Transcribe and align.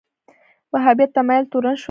وهابیت 0.73 1.09
تمایل 1.17 1.45
تورن 1.51 1.73
شول 1.75 1.79